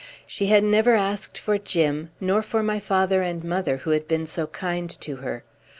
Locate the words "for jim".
1.37-2.09